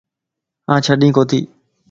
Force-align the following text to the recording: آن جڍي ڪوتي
آن 0.73 0.79
جڍي 0.85 1.07
ڪوتي 1.17 1.39